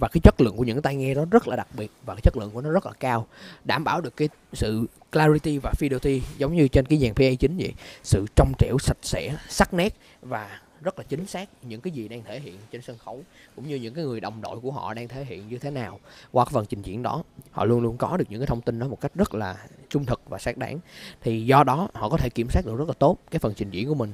Và 0.00 0.08
cái 0.12 0.20
chất 0.24 0.40
lượng 0.40 0.56
của 0.56 0.64
những 0.64 0.82
tai 0.82 0.96
nghe 0.96 1.14
đó 1.14 1.24
rất 1.30 1.48
là 1.48 1.56
đặc 1.56 1.68
biệt 1.76 1.90
và 2.06 2.14
cái 2.14 2.20
chất 2.22 2.36
lượng 2.36 2.50
của 2.50 2.60
nó 2.60 2.70
rất 2.70 2.86
là 2.86 2.92
cao. 3.00 3.26
Đảm 3.64 3.84
bảo 3.84 4.00
được 4.00 4.16
cái 4.16 4.28
sự 4.52 4.86
clarity 5.12 5.58
và 5.58 5.72
fidelity 5.78 6.20
giống 6.38 6.56
như 6.56 6.68
trên 6.68 6.84
cái 6.86 6.98
dàn 6.98 7.12
PA9 7.12 7.58
vậy. 7.58 7.72
Sự 8.02 8.26
trong 8.36 8.52
trẻo, 8.58 8.78
sạch 8.78 8.98
sẽ, 9.02 9.36
sắc 9.48 9.74
nét 9.74 9.96
và 10.22 10.60
rất 10.80 10.98
là 10.98 11.04
chính 11.08 11.26
xác 11.26 11.48
những 11.62 11.80
cái 11.80 11.90
gì 11.90 12.08
đang 12.08 12.24
thể 12.24 12.40
hiện 12.40 12.58
trên 12.70 12.82
sân 12.82 12.98
khấu, 12.98 13.22
cũng 13.56 13.68
như 13.68 13.76
những 13.76 13.94
cái 13.94 14.04
người 14.04 14.20
đồng 14.20 14.40
đội 14.40 14.60
của 14.60 14.70
họ 14.70 14.94
đang 14.94 15.08
thể 15.08 15.24
hiện 15.24 15.48
như 15.48 15.58
thế 15.58 15.70
nào. 15.70 16.00
Qua 16.32 16.44
cái 16.44 16.52
phần 16.52 16.66
trình 16.66 16.82
diễn 16.82 17.02
đó, 17.02 17.22
họ 17.50 17.64
luôn 17.64 17.80
luôn 17.80 17.96
có 17.96 18.16
được 18.16 18.24
những 18.28 18.40
cái 18.40 18.46
thông 18.46 18.60
tin 18.60 18.78
đó 18.78 18.88
một 18.88 19.00
cách 19.00 19.14
rất 19.14 19.34
là 19.34 19.66
trung 19.90 20.04
thực 20.04 20.20
và 20.28 20.38
xác 20.38 20.56
đáng. 20.56 20.78
Thì 21.20 21.46
do 21.46 21.64
đó, 21.64 21.88
họ 21.94 22.08
có 22.08 22.16
thể 22.16 22.28
kiểm 22.28 22.48
soát 22.50 22.62
được 22.66 22.76
rất 22.76 22.88
là 22.88 22.94
tốt 22.98 23.18
cái 23.30 23.38
phần 23.38 23.54
trình 23.56 23.70
diễn 23.70 23.88
của 23.88 23.94
mình. 23.94 24.12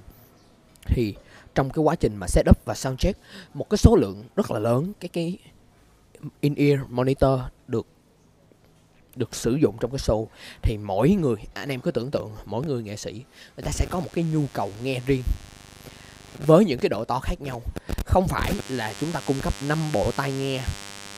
Thì 0.86 1.14
trong 1.54 1.70
cái 1.70 1.82
quá 1.82 1.94
trình 1.94 2.16
mà 2.16 2.26
setup 2.26 2.64
và 2.64 2.74
soundcheck, 2.74 3.20
một 3.54 3.70
cái 3.70 3.78
số 3.78 3.96
lượng 3.96 4.24
rất 4.36 4.50
là 4.50 4.58
lớn 4.58 4.92
cái 5.00 5.08
cái 5.08 5.38
in 6.40 6.54
ear 6.54 6.80
monitor 6.88 7.40
được 7.68 7.86
được 9.16 9.34
sử 9.34 9.54
dụng 9.54 9.76
trong 9.80 9.90
cái 9.90 9.98
show. 9.98 10.26
Thì 10.62 10.78
mỗi 10.78 11.10
người, 11.10 11.36
anh 11.54 11.68
em 11.68 11.80
cứ 11.80 11.90
tưởng 11.90 12.10
tượng, 12.10 12.30
mỗi 12.44 12.66
người 12.66 12.82
nghệ 12.82 12.96
sĩ, 12.96 13.12
người 13.56 13.64
ta 13.64 13.70
sẽ 13.70 13.86
có 13.90 14.00
một 14.00 14.08
cái 14.12 14.24
nhu 14.24 14.42
cầu 14.52 14.70
nghe 14.82 15.00
riêng 15.06 15.22
với 16.46 16.64
những 16.64 16.78
cái 16.78 16.88
độ 16.88 17.04
to 17.04 17.20
khác 17.20 17.40
nhau 17.40 17.62
không 18.06 18.28
phải 18.28 18.52
là 18.68 18.92
chúng 19.00 19.12
ta 19.12 19.20
cung 19.26 19.40
cấp 19.42 19.52
5 19.68 19.78
bộ 19.92 20.10
tai 20.16 20.32
nghe 20.32 20.60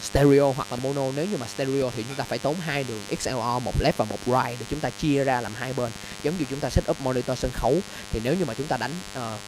stereo 0.02 0.52
hoặc 0.52 0.68
là 0.70 0.76
mono 0.82 1.02
nếu 1.16 1.26
như 1.26 1.36
mà 1.40 1.46
stereo 1.46 1.90
thì 1.96 2.04
chúng 2.08 2.16
ta 2.16 2.24
phải 2.24 2.38
tốn 2.38 2.54
hai 2.54 2.84
đường 2.88 3.00
XLR 3.18 3.64
một 3.64 3.72
left 3.80 3.92
và 3.96 4.04
một 4.04 4.18
right 4.26 4.60
để 4.60 4.66
chúng 4.70 4.80
ta 4.80 4.90
chia 4.90 5.24
ra 5.24 5.40
làm 5.40 5.52
hai 5.54 5.72
bên 5.72 5.90
giống 6.22 6.34
như 6.38 6.44
chúng 6.50 6.60
ta 6.60 6.70
set 6.70 6.90
up 6.90 6.96
monitor 7.04 7.38
sân 7.38 7.50
khấu 7.54 7.74
thì 8.10 8.20
nếu 8.24 8.34
như 8.34 8.44
mà 8.44 8.54
chúng 8.54 8.66
ta 8.66 8.76
đánh 8.76 8.90
uh, 9.16 9.40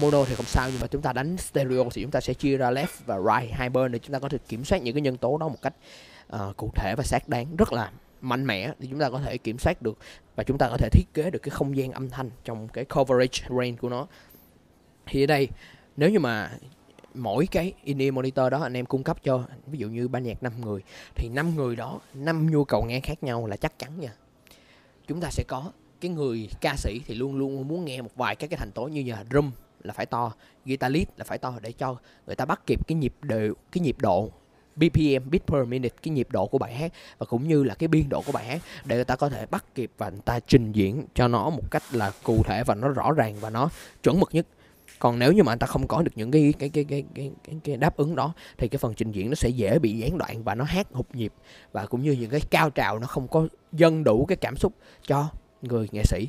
mono 0.00 0.24
thì 0.24 0.34
không 0.34 0.46
sao 0.46 0.68
nhưng 0.70 0.80
mà 0.80 0.86
chúng 0.86 1.02
ta 1.02 1.12
đánh 1.12 1.36
stereo 1.36 1.88
thì 1.94 2.02
chúng 2.02 2.10
ta 2.10 2.20
sẽ 2.20 2.34
chia 2.34 2.56
ra 2.56 2.70
left 2.70 2.86
và 3.06 3.18
right 3.18 3.54
hai 3.54 3.68
bên 3.68 3.92
để 3.92 3.98
chúng 3.98 4.12
ta 4.12 4.18
có 4.18 4.28
thể 4.28 4.38
kiểm 4.48 4.64
soát 4.64 4.82
những 4.82 4.94
cái 4.94 5.02
nhân 5.02 5.16
tố 5.16 5.38
đó 5.38 5.48
một 5.48 5.62
cách 5.62 5.74
uh, 6.36 6.56
cụ 6.56 6.70
thể 6.74 6.94
và 6.96 7.04
xác 7.04 7.28
đáng 7.28 7.56
rất 7.56 7.72
là 7.72 7.90
mạnh 8.20 8.46
mẽ 8.46 8.72
thì 8.80 8.88
chúng 8.90 8.98
ta 8.98 9.10
có 9.10 9.20
thể 9.24 9.38
kiểm 9.38 9.58
soát 9.58 9.82
được 9.82 9.98
và 10.36 10.44
chúng 10.44 10.58
ta 10.58 10.68
có 10.68 10.76
thể 10.76 10.88
thiết 10.92 11.04
kế 11.14 11.30
được 11.30 11.38
cái 11.38 11.50
không 11.50 11.76
gian 11.76 11.92
âm 11.92 12.10
thanh 12.10 12.30
trong 12.44 12.68
cái 12.68 12.84
coverage 12.84 13.38
range 13.48 13.76
của 13.80 13.88
nó 13.88 14.06
thì 15.06 15.22
ở 15.22 15.26
đây, 15.26 15.48
nếu 15.96 16.10
như 16.10 16.18
mà 16.18 16.50
mỗi 17.14 17.46
cái 17.46 17.72
in-ear 17.84 18.12
monitor 18.12 18.52
đó 18.52 18.62
anh 18.62 18.76
em 18.76 18.86
cung 18.86 19.02
cấp 19.02 19.16
cho, 19.24 19.44
ví 19.66 19.78
dụ 19.78 19.88
như 19.88 20.08
ban 20.08 20.22
nhạc 20.22 20.42
5 20.42 20.52
người, 20.60 20.82
thì 21.14 21.28
5 21.28 21.56
người 21.56 21.76
đó, 21.76 22.00
năm 22.14 22.50
nhu 22.50 22.64
cầu 22.64 22.84
nghe 22.84 23.00
khác 23.00 23.22
nhau 23.22 23.46
là 23.46 23.56
chắc 23.56 23.78
chắn 23.78 24.00
nha. 24.00 24.12
Chúng 25.06 25.20
ta 25.20 25.30
sẽ 25.30 25.44
có 25.48 25.72
cái 26.00 26.10
người 26.10 26.48
ca 26.60 26.74
sĩ 26.76 27.00
thì 27.06 27.14
luôn 27.14 27.36
luôn 27.36 27.68
muốn 27.68 27.84
nghe 27.84 28.02
một 28.02 28.16
vài 28.16 28.36
các 28.36 28.50
cái 28.50 28.58
thành 28.58 28.72
tố 28.72 28.88
như 28.88 29.12
là 29.12 29.24
drum 29.30 29.50
là 29.82 29.92
phải 29.92 30.06
to, 30.06 30.32
guitar 30.64 30.92
lead 30.92 31.06
là 31.16 31.24
phải 31.24 31.38
to 31.38 31.54
để 31.62 31.72
cho 31.72 31.96
người 32.26 32.36
ta 32.36 32.44
bắt 32.44 32.60
kịp 32.66 32.88
cái 32.88 32.96
nhịp 32.96 33.14
đều, 33.22 33.54
cái 33.72 33.80
nhịp 33.80 33.96
độ 34.00 34.30
BPM 34.76 35.30
beat 35.30 35.46
per 35.46 35.68
minute, 35.68 35.96
cái 36.02 36.14
nhịp 36.14 36.28
độ 36.30 36.46
của 36.46 36.58
bài 36.58 36.74
hát 36.74 36.92
và 37.18 37.26
cũng 37.26 37.48
như 37.48 37.64
là 37.64 37.74
cái 37.74 37.88
biên 37.88 38.08
độ 38.08 38.22
của 38.26 38.32
bài 38.32 38.44
hát 38.44 38.62
để 38.84 38.96
người 38.96 39.04
ta 39.04 39.16
có 39.16 39.28
thể 39.28 39.46
bắt 39.46 39.64
kịp 39.74 39.90
và 39.98 40.10
người 40.10 40.20
ta 40.24 40.40
trình 40.40 40.72
diễn 40.72 41.04
cho 41.14 41.28
nó 41.28 41.50
một 41.50 41.70
cách 41.70 41.82
là 41.92 42.12
cụ 42.22 42.42
thể 42.44 42.64
và 42.64 42.74
nó 42.74 42.88
rõ 42.88 43.12
ràng 43.12 43.36
và 43.40 43.50
nó 43.50 43.68
chuẩn 44.02 44.20
mực 44.20 44.34
nhất 44.34 44.46
còn 45.04 45.18
nếu 45.18 45.32
như 45.32 45.42
mà 45.42 45.52
anh 45.52 45.58
ta 45.58 45.66
không 45.66 45.86
có 45.86 46.02
được 46.02 46.12
những 46.14 46.30
cái 46.30 46.54
cái 46.58 46.68
cái 46.68 46.84
cái 46.84 47.04
cái, 47.14 47.30
cái, 47.44 47.56
cái 47.64 47.76
đáp 47.76 47.96
ứng 47.96 48.16
đó 48.16 48.32
thì 48.58 48.68
cái 48.68 48.78
phần 48.78 48.94
trình 48.94 49.12
diễn 49.12 49.30
nó 49.30 49.34
sẽ 49.34 49.48
dễ 49.48 49.78
bị 49.78 49.98
gián 49.98 50.18
đoạn 50.18 50.44
và 50.44 50.54
nó 50.54 50.64
hát 50.64 50.86
hụt 50.92 51.06
nhịp 51.12 51.32
và 51.72 51.86
cũng 51.86 52.02
như 52.02 52.12
những 52.12 52.30
cái 52.30 52.40
cao 52.50 52.70
trào 52.70 52.98
nó 52.98 53.06
không 53.06 53.28
có 53.28 53.48
dâng 53.72 54.04
đủ 54.04 54.26
cái 54.26 54.36
cảm 54.36 54.56
xúc 54.56 54.72
cho 55.06 55.28
người 55.62 55.88
nghệ 55.92 56.02
sĩ 56.04 56.26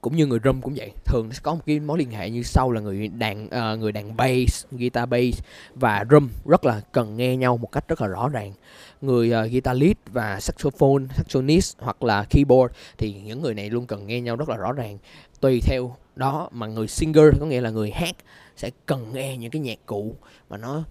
cũng 0.00 0.16
như 0.16 0.26
người 0.26 0.38
drum 0.44 0.60
cũng 0.60 0.74
vậy. 0.76 0.92
Thường 1.04 1.32
sẽ 1.32 1.40
có 1.42 1.54
một 1.54 1.60
cái 1.66 1.80
mối 1.80 1.98
liên 1.98 2.10
hệ 2.10 2.30
như 2.30 2.42
sau 2.42 2.70
là 2.70 2.80
người 2.80 3.08
đàn 3.08 3.46
uh, 3.46 3.78
người 3.78 3.92
đàn 3.92 4.16
bass 4.16 4.66
guitar 4.70 5.08
bass 5.08 5.42
và 5.74 6.04
drum 6.10 6.28
rất 6.46 6.64
là 6.64 6.80
cần 6.92 7.16
nghe 7.16 7.36
nhau 7.36 7.56
một 7.56 7.72
cách 7.72 7.88
rất 7.88 8.00
là 8.00 8.06
rõ 8.06 8.28
ràng. 8.28 8.52
Người 9.00 9.30
ờ, 9.30 9.42
uh, 9.44 9.50
guitar 9.50 9.76
lead 9.76 9.96
và 10.12 10.40
saxophone 10.40 11.04
saxophonist 11.16 11.76
hoặc 11.78 12.02
là 12.02 12.26
keyboard 12.30 12.74
thì 12.98 13.12
những 13.24 13.42
người 13.42 13.54
này 13.54 13.70
luôn 13.70 13.86
cần 13.86 14.06
nghe 14.06 14.20
nhau 14.20 14.36
rất 14.36 14.48
là 14.48 14.56
rõ 14.56 14.72
ràng. 14.72 14.98
Tùy 15.40 15.60
theo 15.60 15.96
đó 16.16 16.48
mà 16.52 16.66
người 16.66 16.88
singer 16.88 17.24
có 17.40 17.46
nghĩa 17.46 17.60
là 17.60 17.70
người 17.70 17.90
hát 17.90 18.16
sẽ 18.56 18.70
cần 18.86 19.12
nghe 19.14 19.36
những 19.36 19.50
cái 19.50 19.60
nhạc 19.60 19.78
cụ 19.86 20.14
mà 20.50 20.56
nó 20.56 20.84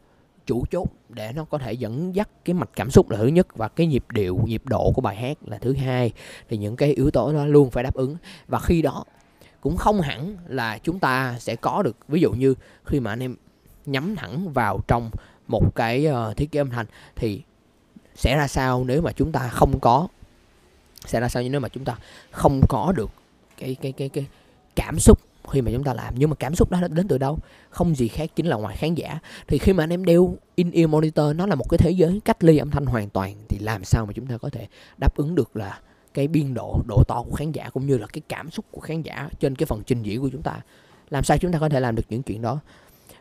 chủ 0.47 0.65
chốt 0.71 0.87
để 1.09 1.31
nó 1.35 1.45
có 1.45 1.57
thể 1.57 1.73
dẫn 1.73 2.15
dắt 2.15 2.29
cái 2.45 2.53
mạch 2.53 2.69
cảm 2.75 2.91
xúc 2.91 3.09
là 3.09 3.17
thứ 3.17 3.27
nhất 3.27 3.47
và 3.55 3.67
cái 3.67 3.87
nhịp 3.87 4.05
điệu 4.11 4.39
nhịp 4.45 4.61
độ 4.65 4.91
của 4.95 5.01
bài 5.01 5.15
hát 5.15 5.37
là 5.45 5.57
thứ 5.57 5.73
hai. 5.73 6.11
Thì 6.49 6.57
những 6.57 6.75
cái 6.75 6.93
yếu 6.93 7.11
tố 7.11 7.33
đó 7.33 7.45
luôn 7.45 7.71
phải 7.71 7.83
đáp 7.83 7.93
ứng. 7.93 8.17
Và 8.47 8.59
khi 8.59 8.81
đó 8.81 9.03
cũng 9.61 9.77
không 9.77 10.01
hẳn 10.01 10.37
là 10.47 10.77
chúng 10.77 10.99
ta 10.99 11.35
sẽ 11.39 11.55
có 11.55 11.83
được 11.83 11.97
ví 12.07 12.21
dụ 12.21 12.31
như 12.31 12.55
khi 12.85 12.99
mà 12.99 13.11
anh 13.11 13.23
em 13.23 13.35
nhắm 13.85 14.15
thẳng 14.15 14.53
vào 14.53 14.79
trong 14.87 15.11
một 15.47 15.75
cái 15.75 16.07
uh, 16.07 16.37
thiết 16.37 16.51
kế 16.51 16.59
âm 16.59 16.69
thanh 16.69 16.85
thì 17.15 17.41
sẽ 18.15 18.35
ra 18.37 18.47
sao 18.47 18.83
nếu 18.83 19.01
mà 19.01 19.11
chúng 19.11 19.31
ta 19.31 19.47
không 19.47 19.79
có 19.79 20.07
sẽ 21.05 21.19
ra 21.19 21.29
sao 21.29 21.43
nếu 21.43 21.59
mà 21.59 21.69
chúng 21.69 21.85
ta 21.85 21.97
không 22.31 22.61
có 22.69 22.93
được 22.95 23.09
cái 23.57 23.75
cái 23.81 23.91
cái 23.91 24.09
cái 24.09 24.25
cảm 24.75 24.99
xúc 24.99 25.19
khi 25.51 25.61
mà 25.61 25.71
chúng 25.73 25.83
ta 25.83 25.93
làm. 25.93 26.13
Nhưng 26.17 26.29
mà 26.29 26.35
cảm 26.35 26.55
xúc 26.55 26.71
đó 26.71 26.79
đến 26.89 27.07
từ 27.07 27.17
đâu? 27.17 27.39
Không 27.69 27.95
gì 27.95 28.07
khác 28.07 28.29
chính 28.35 28.45
là 28.45 28.55
ngoài 28.55 28.77
khán 28.77 28.95
giả. 28.95 29.19
Thì 29.47 29.57
khi 29.57 29.73
mà 29.73 29.83
anh 29.83 29.89
em 29.89 30.05
đeo 30.05 30.35
in 30.55 30.71
ear 30.71 30.89
monitor 30.89 31.35
nó 31.35 31.45
là 31.45 31.55
một 31.55 31.65
cái 31.69 31.77
thế 31.77 31.91
giới 31.91 32.21
cách 32.25 32.43
ly 32.43 32.57
âm 32.57 32.71
thanh 32.71 32.85
hoàn 32.85 33.09
toàn 33.09 33.35
thì 33.49 33.59
làm 33.59 33.83
sao 33.83 34.05
mà 34.05 34.13
chúng 34.13 34.27
ta 34.27 34.37
có 34.37 34.49
thể 34.49 34.67
đáp 34.97 35.15
ứng 35.15 35.35
được 35.35 35.55
là 35.55 35.79
cái 36.13 36.27
biên 36.27 36.53
độ 36.53 36.81
độ 36.87 37.03
to 37.07 37.23
của 37.29 37.35
khán 37.35 37.51
giả 37.51 37.69
cũng 37.69 37.85
như 37.85 37.97
là 37.97 38.07
cái 38.07 38.21
cảm 38.29 38.51
xúc 38.51 38.65
của 38.71 38.81
khán 38.81 39.01
giả 39.01 39.29
trên 39.39 39.55
cái 39.55 39.65
phần 39.65 39.83
trình 39.83 40.03
diễn 40.03 40.21
của 40.21 40.29
chúng 40.29 40.41
ta? 40.41 40.61
Làm 41.09 41.23
sao 41.23 41.37
chúng 41.37 41.51
ta 41.51 41.59
có 41.59 41.69
thể 41.69 41.79
làm 41.79 41.95
được 41.95 42.03
những 42.09 42.23
chuyện 42.23 42.41
đó? 42.41 42.59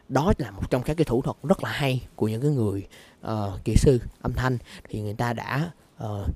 Đó 0.09 0.33
là 0.39 0.51
một 0.51 0.71
trong 0.71 0.83
các 0.83 0.97
cái 0.97 1.05
thủ 1.05 1.23
thuật 1.23 1.37
rất 1.43 1.65
là 1.65 1.71
hay 1.71 2.07
của 2.17 2.29
những 2.29 2.43
cái 2.43 2.51
người 2.51 2.87
uh, 3.27 3.65
kỹ 3.65 3.75
sư 3.77 4.01
âm 4.23 4.33
thanh. 4.33 4.59
Thì 4.89 5.01
người 5.01 5.15
ta 5.15 5.33
đã 5.33 5.71
uh, 6.05 6.27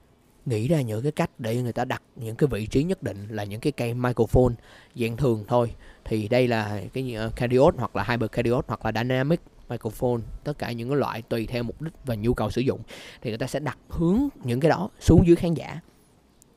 nghĩ 0.47 0.68
ra 0.68 0.80
những 0.80 1.02
cái 1.02 1.12
cách 1.12 1.30
để 1.38 1.62
người 1.62 1.73
ta 1.73 1.85
đặt 1.85 2.02
những 2.16 2.37
cái 2.37 2.47
vị 2.47 2.66
trí 2.66 2.82
nhất 2.85 3.02
định 3.02 3.28
là 3.28 3.44
những 3.44 3.61
cái 3.61 3.73
cây 3.73 3.94
microphone 3.94 4.54
dạng 4.94 5.16
thường 5.16 5.44
thôi. 5.49 5.75
Thì 6.04 6.28
đây 6.28 6.49
là 6.49 6.80
cái 6.92 7.14
uh, 7.14 7.20
ờ, 7.20 7.30
cardioid 7.37 7.75
hoặc 7.76 7.97
là 7.97 8.04
hyper 8.09 8.30
cardioid 8.30 8.64
hoặc 8.66 8.85
là 8.85 8.92
dynamic 8.92 9.40
microphone. 9.68 10.20
Tất 10.44 10.59
cả 10.59 10.73
những 10.73 10.88
cái 10.88 10.99
loại 10.99 11.23
tùy 11.23 11.47
theo 11.47 11.62
mục 11.62 11.82
đích 11.82 11.92
và 12.04 12.14
nhu 12.14 12.35
cầu 12.35 12.50
sử 12.50 12.61
dụng. 12.61 12.80
Thì 13.23 13.30
người 13.30 13.38
ta 13.38 13.47
sẽ 13.47 13.61
đặt 13.61 13.78
hướng 13.88 14.28
những 14.44 14.61
cái 14.61 14.70
đó 14.70 14.90
xuống 15.00 15.23
dưới 15.26 15.37
khán 15.37 15.54
giả 15.54 15.80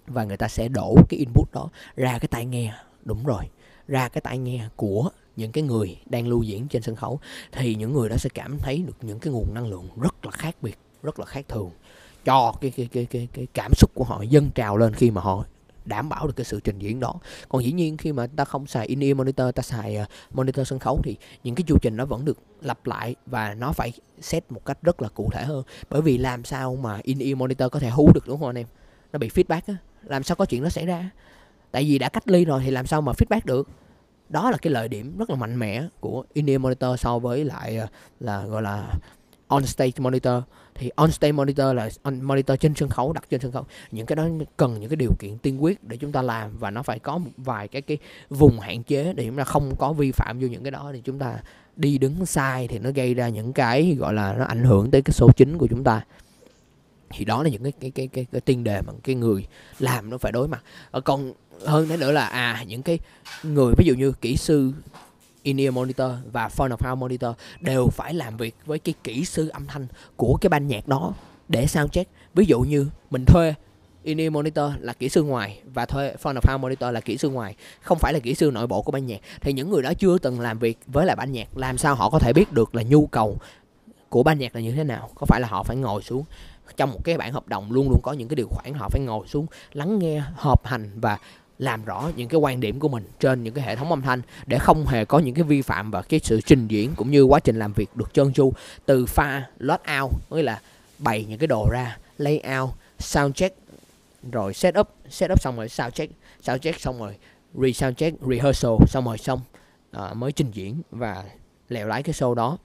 và 0.07 0.23
người 0.23 0.37
ta 0.37 0.47
sẽ 0.47 0.67
đổ 0.67 0.95
cái 1.09 1.19
input 1.19 1.51
đó 1.53 1.69
ra 1.95 2.19
cái 2.19 2.27
tai 2.27 2.45
nghe. 2.45 2.73
Đúng 3.03 3.25
rồi 3.25 3.49
ra 3.87 4.09
cái 4.09 4.21
tai 4.21 4.37
nghe 4.37 4.69
của 4.75 5.09
những 5.35 5.51
cái 5.51 5.63
người 5.63 5.97
đang 6.05 6.27
lưu 6.27 6.43
diễn 6.43 6.67
trên 6.67 6.81
sân 6.81 6.95
khấu. 6.95 7.19
Thì 7.51 7.75
những 7.75 7.93
người 7.93 8.09
đó 8.09 8.17
sẽ 8.17 8.29
cảm 8.33 8.57
thấy 8.57 8.83
được 8.87 8.97
những 9.01 9.19
cái 9.19 9.33
nguồn 9.33 9.53
năng 9.53 9.67
lượng 9.67 9.87
rất 10.01 10.25
là 10.25 10.31
khác 10.31 10.55
biệt 10.61 10.77
rất 11.03 11.19
là 11.19 11.25
khác 11.25 11.45
thường 11.47 11.71
cho 12.25 12.53
cái 12.61 12.71
cái 12.71 12.89
cái 12.91 13.05
cái 13.05 13.27
cái 13.33 13.47
cảm 13.53 13.71
xúc 13.75 13.91
của 13.93 14.03
họ 14.03 14.21
dâng 14.21 14.49
trào 14.55 14.77
lên 14.77 14.93
khi 14.93 15.11
mà 15.11 15.21
họ 15.21 15.45
đảm 15.85 16.09
bảo 16.09 16.27
được 16.27 16.33
cái 16.35 16.45
sự 16.45 16.59
trình 16.63 16.79
diễn 16.79 16.99
đó. 16.99 17.13
Còn 17.49 17.63
dĩ 17.63 17.71
nhiên 17.71 17.97
khi 17.97 18.11
mà 18.11 18.27
ta 18.27 18.45
không 18.45 18.67
xài 18.67 18.87
in-ear 18.87 19.15
monitor, 19.15 19.47
ta 19.55 19.63
xài 19.63 19.95
ờ, 19.95 20.05
monitor 20.33 20.67
sân 20.67 20.79
khấu 20.79 21.01
thì 21.03 21.15
những 21.43 21.55
cái 21.55 21.63
chu 21.67 21.77
trình 21.81 21.97
nó 21.97 22.05
vẫn 22.05 22.25
được 22.25 22.37
lặp 22.61 22.85
lại 22.85 23.15
và 23.25 23.53
nó 23.53 23.71
phải 23.71 23.91
set 24.21 24.51
một 24.51 24.65
cách 24.65 24.77
rất 24.81 25.01
là 25.01 25.09
cụ 25.09 25.29
thể 25.33 25.43
hơn. 25.43 25.63
Bởi 25.89 26.01
vì 26.01 26.17
làm 26.17 26.43
sao 26.43 26.75
mà 26.75 26.99
in-ear 27.03 27.37
monitor 27.37 27.71
có 27.71 27.79
thể 27.79 27.89
hú 27.89 28.11
được, 28.13 28.27
đúng 28.27 28.39
không 28.39 28.49
anh 28.49 28.57
em? 28.57 28.67
Nó 29.13 29.19
bị 29.19 29.29
feedback 29.29 29.61
á. 29.67 29.75
Làm 30.03 30.23
sao 30.23 30.35
có 30.35 30.45
chuyện 30.45 30.63
đó 30.63 30.69
xảy 30.69 30.85
ra? 30.85 31.09
Tại 31.71 31.83
vì 31.83 31.99
đã 31.99 32.09
cách 32.09 32.27
ly 32.27 32.45
rồi 32.45 32.61
thì 32.65 32.71
làm 32.71 32.85
sao 32.85 33.01
mà 33.01 33.11
feedback 33.11 33.41
được? 33.43 33.69
Đó 34.29 34.51
là 34.51 34.57
cái 34.57 34.73
lợi 34.73 34.87
điểm 34.87 35.17
rất 35.17 35.29
là 35.29 35.35
mạnh 35.35 35.59
mẽ 35.59 35.83
của 35.99 36.23
in-ear 36.33 36.59
monitor 36.59 36.99
so 36.99 37.19
với 37.19 37.45
lại 37.45 37.77
ờ, 37.77 37.87
là, 38.19 38.45
gọi 38.45 38.61
là 38.61 38.93
on 39.53 39.65
stage 39.65 39.91
monitor. 39.97 40.43
Thì 40.75 40.89
on 40.95 41.11
stage 41.11 41.31
monitor 41.31 41.75
là 41.75 41.89
on 42.03 42.21
monitor 42.21 42.59
trên 42.59 42.75
sân 42.75 42.89
khấu 42.89 43.13
đặt 43.13 43.23
trên 43.29 43.41
sân 43.41 43.51
khấu. 43.51 43.65
Những 43.91 44.05
cái 44.05 44.15
đó 44.15 44.27
cần 44.57 44.79
những 44.79 44.89
cái 44.89 44.95
điều 44.95 45.11
kiện 45.19 45.37
tiên 45.37 45.63
quyết 45.63 45.83
để 45.83 45.97
chúng 45.97 46.11
ta 46.11 46.21
làm 46.21 46.57
và 46.57 46.71
nó 46.71 46.83
phải 46.83 46.99
có 46.99 47.17
một 47.17 47.29
vài 47.37 47.67
cái 47.67 47.81
cái 47.81 47.97
vùng 48.29 48.59
hạn 48.59 48.83
chế 48.83 49.13
để 49.13 49.25
chúng 49.25 49.37
ta 49.37 49.43
không 49.43 49.75
có 49.75 49.93
vi 49.93 50.11
phạm 50.11 50.39
vô 50.39 50.47
những 50.47 50.63
cái 50.63 50.71
đó. 50.71 50.89
Thì 50.93 51.01
chúng 51.03 51.19
ta 51.19 51.37
đi 51.75 51.97
đứng 51.97 52.25
sai 52.25 52.67
thì 52.67 52.79
nó 52.79 52.91
gây 52.91 53.13
ra 53.13 53.29
những 53.29 53.53
cái 53.53 53.95
gọi 53.99 54.13
là 54.13 54.33
nó 54.33 54.45
ảnh 54.45 54.63
hưởng 54.63 54.91
tới 54.91 55.01
cái 55.01 55.13
số 55.13 55.29
chính 55.35 55.57
của 55.57 55.67
chúng 55.67 55.83
ta. 55.83 56.01
Thì 57.09 57.25
đó 57.25 57.43
là 57.43 57.49
những 57.49 57.63
cái 57.63 57.71
cái 57.79 57.91
cái 57.91 58.07
cái, 58.07 58.25
cái 58.31 58.41
tiên 58.41 58.63
đề 58.63 58.81
mà 58.81 58.93
cái 59.03 59.15
người 59.15 59.47
làm 59.79 60.09
nó 60.09 60.17
phải 60.17 60.31
đối 60.31 60.47
mặt. 60.47 60.63
Ờ, 60.91 61.01
còn 61.01 61.33
hơn 61.65 61.87
thế 61.87 61.97
nữa 61.97 62.11
là 62.11 62.25
à 62.25 62.63
những 62.67 62.81
cái 62.81 62.99
người 63.43 63.73
ví 63.77 63.85
dụ 63.85 63.93
như 63.93 64.11
kỹ 64.11 64.37
sư 64.37 64.73
in-ear 65.43 65.73
monitor 65.73 66.11
và 66.31 66.49
phone 66.49 66.69
of 66.69 66.89
house 66.89 66.99
monitor 66.99 67.31
đều 67.61 67.87
phải 67.87 68.13
làm 68.13 68.37
việc 68.37 68.55
với 68.65 68.79
cái 68.79 68.93
kỹ 69.03 69.25
sư 69.25 69.47
âm 69.47 69.67
thanh 69.67 69.87
của 70.15 70.37
cái 70.41 70.49
ban 70.49 70.67
nhạc 70.67 70.87
đó 70.87 71.13
để 71.47 71.67
soundcheck 71.67 72.11
ví 72.33 72.45
dụ 72.45 72.59
như 72.59 72.87
mình 73.09 73.25
thuê 73.25 73.53
in-ear 74.03 74.31
monitor 74.31 74.71
là 74.79 74.93
kỹ 74.93 75.09
sư 75.09 75.23
ngoài 75.23 75.61
và 75.73 75.85
thuê 75.85 76.15
phone 76.15 76.35
of 76.35 76.51
house 76.51 76.61
monitor 76.61 76.93
là 76.93 76.99
kỹ 76.99 77.17
sư 77.17 77.29
ngoài, 77.29 77.55
không 77.81 77.99
phải 77.99 78.13
là 78.13 78.19
kỹ 78.19 78.35
sư 78.35 78.51
nội 78.53 78.67
bộ 78.67 78.81
của 78.81 78.91
ban 78.91 79.05
nhạc. 79.05 79.19
Thì 79.41 79.53
những 79.53 79.69
người 79.69 79.81
đó 79.81 79.93
chưa 79.93 80.17
từng 80.17 80.39
làm 80.39 80.59
việc 80.59 80.79
với 80.87 81.05
lại 81.05 81.15
ban 81.15 81.31
nhạc, 81.31 81.57
làm 81.57 81.77
sao 81.77 81.95
họ 81.95 82.09
có 82.09 82.19
thể 82.19 82.33
biết 82.33 82.51
được 82.51 82.75
là 82.75 82.83
nhu 82.83 83.07
cầu 83.07 83.37
của 84.09 84.23
ban 84.23 84.39
nhạc 84.39 84.55
là 84.55 84.61
như 84.61 84.71
thế 84.71 84.83
nào? 84.83 85.09
Có 85.15 85.25
phải 85.25 85.41
là 85.41 85.47
họ 85.47 85.63
phải 85.63 85.77
ngồi 85.77 86.03
xuống 86.03 86.23
trong 86.77 86.91
một 86.91 86.99
cái 87.03 87.17
bản 87.17 87.33
hợp 87.33 87.47
đồng 87.47 87.71
luôn 87.71 87.89
luôn 87.89 87.99
có 88.03 88.13
những 88.13 88.27
cái 88.27 88.35
điều 88.35 88.47
khoản 88.49 88.73
họ 88.73 88.89
phải 88.89 89.01
ngồi 89.01 89.27
xuống 89.27 89.45
lắng 89.73 89.99
nghe, 89.99 90.23
họp 90.35 90.65
hành 90.65 90.91
và 90.95 91.17
làm 91.63 91.85
rõ 91.85 92.11
những 92.15 92.29
cái 92.29 92.39
quan 92.39 92.59
điểm 92.59 92.79
của 92.79 92.89
mình 92.89 93.03
trên 93.19 93.43
những 93.43 93.53
cái 93.53 93.65
hệ 93.65 93.75
thống 93.75 93.89
âm 93.89 94.01
thanh 94.01 94.21
để 94.45 94.59
không 94.59 94.85
hề 94.85 95.05
có 95.05 95.19
những 95.19 95.35
cái 95.35 95.43
vi 95.43 95.61
phạm 95.61 95.91
và 95.91 96.01
cái 96.01 96.19
sự 96.23 96.41
trình 96.41 96.67
diễn 96.67 96.95
cũng 96.95 97.11
như 97.11 97.23
quá 97.23 97.39
trình 97.39 97.59
làm 97.59 97.73
việc 97.73 97.95
được 97.95 98.13
trơn 98.13 98.33
tru. 98.33 98.53
Từ 98.85 99.05
pha 99.05 99.49
load 99.57 99.81
out 100.01 100.11
nghĩa 100.29 100.41
là 100.41 100.61
bày 100.99 101.25
những 101.29 101.39
cái 101.39 101.47
đồ 101.47 101.69
ra 101.71 101.97
layout 102.17 102.69
sound 102.99 103.35
check 103.35 103.57
rồi 104.31 104.53
set 104.53 104.79
up 104.79 104.89
set 105.09 105.31
up 105.31 105.41
xong 105.41 105.57
rồi 105.57 105.69
sound 105.69 105.93
check 105.93 106.13
sound 106.41 106.61
check 106.61 106.79
xong 106.79 106.99
rồi 106.99 107.17
re 107.53 107.71
sound 107.71 107.97
check 107.97 108.21
rehearsal 108.21 108.71
xong 108.87 109.05
rồi 109.05 109.17
xong 109.17 109.41
uh, 109.97 110.17
mới 110.17 110.31
trình 110.31 110.51
diễn 110.51 110.81
và 110.91 111.23
lèo 111.69 111.87
lái 111.87 112.03
cái 112.03 112.13
show 112.13 112.33
đó. 112.33 112.57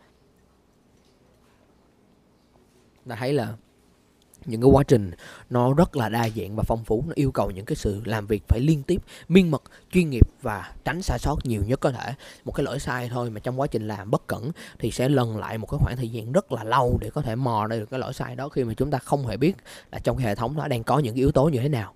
Ta 3.08 3.16
thấy 3.16 3.32
là 3.32 3.54
những 4.46 4.60
cái 4.60 4.70
quá 4.70 4.82
trình 4.82 5.10
nó 5.50 5.74
rất 5.74 5.96
là 5.96 6.08
đa 6.08 6.28
dạng 6.36 6.56
và 6.56 6.62
phong 6.66 6.84
phú. 6.84 7.04
Nó 7.06 7.12
yêu 7.14 7.30
cầu 7.30 7.50
những 7.50 7.64
cái 7.64 7.76
sự 7.76 8.02
làm 8.04 8.26
việc 8.26 8.42
phải 8.48 8.60
liên 8.60 8.82
tiếp 8.82 9.02
miên 9.28 9.50
mật 9.50 9.62
chuyên 9.92 10.10
nghiệp 10.10 10.28
và 10.42 10.72
tránh 10.84 11.02
sai 11.02 11.18
sót 11.18 11.46
nhiều 11.46 11.62
nhất 11.66 11.80
có 11.80 11.92
thể. 11.92 12.14
Một 12.44 12.52
cái 12.52 12.64
lỗi 12.64 12.78
sai 12.78 13.08
thôi 13.08 13.30
mà 13.30 13.40
trong 13.40 13.60
quá 13.60 13.66
trình 13.66 13.88
làm 13.88 14.10
bất 14.10 14.26
cẩn 14.26 14.50
thì 14.78 14.90
sẽ 14.90 15.08
lần 15.08 15.36
lại 15.36 15.58
một 15.58 15.66
cái 15.66 15.78
khoảng 15.82 15.96
thời 15.96 16.08
gian 16.08 16.32
rất 16.32 16.52
là 16.52 16.64
lâu 16.64 16.98
để 17.00 17.10
có 17.10 17.22
thể 17.22 17.36
mò 17.36 17.66
ra 17.66 17.76
được 17.76 17.90
cái 17.90 18.00
lỗi 18.00 18.12
sai 18.12 18.36
đó 18.36 18.48
khi 18.48 18.64
mà 18.64 18.74
chúng 18.74 18.90
ta 18.90 18.98
không 18.98 19.26
hề 19.26 19.36
biết 19.36 19.56
là 19.92 19.98
trong 19.98 20.16
cái 20.16 20.26
hệ 20.26 20.34
thống 20.34 20.56
nó 20.56 20.68
đang 20.68 20.84
có 20.84 20.98
những 20.98 21.14
cái 21.14 21.20
yếu 21.20 21.32
tố 21.32 21.48
như 21.48 21.58
thế 21.60 21.68
nào. 21.68 21.94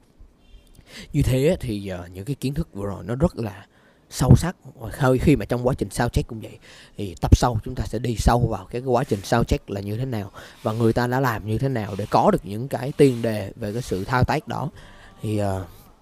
Như 1.12 1.22
thế 1.22 1.56
thì 1.60 1.92
uh, 2.00 2.10
những 2.10 2.24
cái 2.24 2.34
kiến 2.34 2.54
thức 2.54 2.68
vừa 2.74 2.86
rồi 2.86 3.04
nó 3.04 3.14
rất 3.14 3.36
là 3.36 3.66
sâu 4.12 4.36
sắc. 4.36 4.56
Hơi 4.98 5.18
khi 5.18 5.36
mà 5.36 5.44
trong 5.44 5.66
quá 5.66 5.74
trình 5.78 5.90
sao 5.90 6.08
check 6.08 6.28
cũng 6.28 6.40
vậy 6.40 6.58
thì 6.96 7.14
tập 7.20 7.36
sau 7.36 7.58
chúng 7.64 7.74
ta 7.74 7.84
sẽ 7.84 7.98
đi 7.98 8.16
sâu 8.16 8.38
vào 8.38 8.66
cái, 8.70 8.80
cái 8.80 8.88
quá 8.88 9.04
trình 9.04 9.20
sao 9.24 9.44
check 9.44 9.70
là 9.70 9.80
như 9.80 9.96
thế 9.96 10.04
nào 10.04 10.30
và 10.62 10.72
người 10.72 10.92
ta 10.92 11.06
đã 11.06 11.20
làm 11.20 11.46
như 11.46 11.58
thế 11.58 11.68
nào 11.68 11.94
để 11.98 12.06
có 12.10 12.30
được 12.30 12.44
những 12.44 12.68
cái 12.68 12.92
tiền 12.96 13.22
đề 13.22 13.52
về 13.56 13.72
cái 13.72 13.82
sự 13.82 14.04
thao 14.04 14.24
tác 14.24 14.48
đó. 14.48 14.70
Thì 15.22 15.42
uh, 15.42 15.46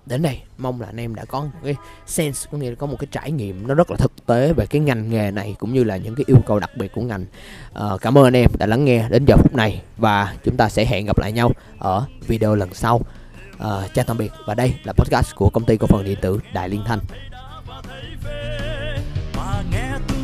đến 0.07 0.23
đây 0.23 0.41
mong 0.59 0.81
là 0.81 0.87
anh 0.87 1.01
em 1.01 1.15
đã 1.15 1.25
có 1.25 1.41
một 1.41 1.59
cái 1.65 1.75
sense 2.07 2.49
có 2.53 2.59
nghĩa 2.59 2.71
là 2.71 2.75
có 2.75 2.87
một 2.87 2.97
cái 2.99 3.09
trải 3.11 3.31
nghiệm 3.31 3.67
nó 3.67 3.75
rất 3.75 3.91
là 3.91 3.97
thực 3.97 4.27
tế 4.27 4.53
về 4.53 4.67
cái 4.67 4.81
ngành 4.81 5.11
nghề 5.11 5.31
này 5.31 5.55
cũng 5.59 5.75
như 5.75 5.85
là 5.85 5.97
những 5.97 6.15
cái 6.15 6.25
yêu 6.27 6.39
cầu 6.47 6.59
đặc 6.59 6.71
biệt 6.77 6.93
của 6.95 7.03
ngành. 7.03 7.25
Uh, 7.73 8.01
cảm 8.01 8.19
ơn 8.19 8.25
anh 8.25 8.37
em 8.37 8.51
đã 8.59 8.67
lắng 8.67 8.85
nghe 8.85 9.09
đến 9.09 9.25
giờ 9.25 9.37
phút 9.37 9.55
này 9.55 9.83
và 9.97 10.35
chúng 10.45 10.57
ta 10.57 10.69
sẽ 10.69 10.85
hẹn 10.85 11.07
gặp 11.07 11.19
lại 11.19 11.33
nhau 11.33 11.53
ở 11.79 12.07
video 12.27 12.55
lần 12.55 12.75
sau. 12.75 12.97
Uh, 12.97 13.95
chào 13.95 14.05
tạm 14.07 14.19
biệt 14.19 14.33
và 14.47 14.55
đây 14.55 14.75
là 14.85 14.93
podcast 14.93 15.35
của 15.35 15.51
công 15.51 15.65
ty 15.65 15.77
cổ 15.77 15.87
phần 15.87 16.05
điện 16.05 16.19
tử 16.23 16.41
Đại 16.53 16.69
Liên 16.69 16.83
Thanh 16.87 16.99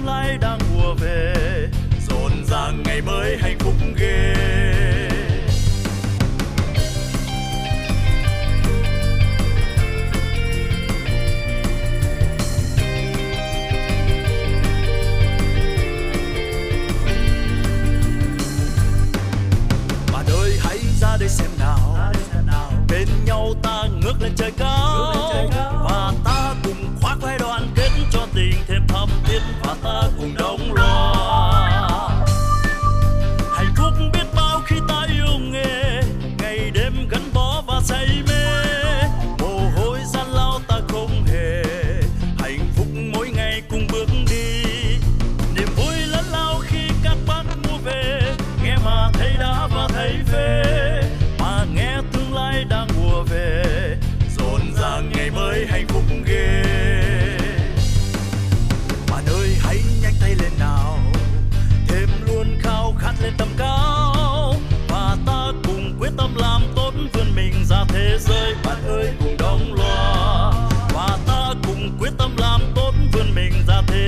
lai 0.07 0.39
đang 0.41 0.59
mùa 0.75 0.95
về. 0.95 1.35
Rộn 2.09 2.33
ràng 2.47 2.83
ngày 2.85 3.01
mới 3.01 3.37
hạnh 3.41 3.59
phúc 3.59 3.75
ghê. 3.97 4.35
Bà 20.13 20.23
ơi 20.33 20.59
hãy 20.61 20.79
ra 21.01 21.17
đây 21.21 21.29
xem 21.29 21.51
nào. 21.59 21.97
Bên 22.89 23.09
nhau 23.25 23.55
ta 23.63 23.85
ngước 24.03 24.23
lên 24.23 24.33
trời 24.37 24.53
cao 24.59 25.13
biết 29.37 29.43
và 29.62 29.76
ta 29.83 30.02
cùng 30.19 30.35
đồng 30.38 30.75
lòng 30.75 30.86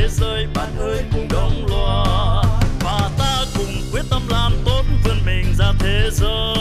thế 0.09 0.15
giới 0.15 0.47
bát 0.55 0.69
hơi 0.79 1.05
cùng 1.13 1.29
đồng 1.29 1.67
loa 1.69 2.43
và 2.81 3.11
ta 3.19 3.45
cùng 3.57 3.73
quyết 3.93 4.03
tâm 4.11 4.23
làm 4.29 4.53
tốt 4.65 4.83
vươn 5.05 5.17
mình 5.27 5.55
ra 5.59 5.73
thế 5.79 6.11
giới. 6.13 6.58